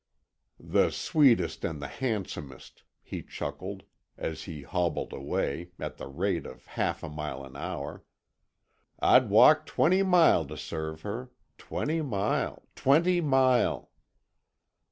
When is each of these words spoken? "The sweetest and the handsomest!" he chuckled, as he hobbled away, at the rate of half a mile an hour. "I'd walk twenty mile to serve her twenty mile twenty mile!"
"The 0.59 0.89
sweetest 0.89 1.63
and 1.63 1.79
the 1.79 1.87
handsomest!" 1.87 2.81
he 3.03 3.21
chuckled, 3.21 3.83
as 4.17 4.45
he 4.45 4.63
hobbled 4.63 5.13
away, 5.13 5.73
at 5.77 5.97
the 5.97 6.07
rate 6.07 6.47
of 6.47 6.65
half 6.65 7.03
a 7.03 7.07
mile 7.07 7.45
an 7.45 7.55
hour. 7.55 8.03
"I'd 8.97 9.29
walk 9.29 9.67
twenty 9.67 10.01
mile 10.01 10.47
to 10.47 10.57
serve 10.57 11.01
her 11.03 11.29
twenty 11.59 12.01
mile 12.01 12.63
twenty 12.73 13.21
mile!" 13.21 13.91